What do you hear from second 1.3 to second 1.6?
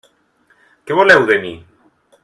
de mi?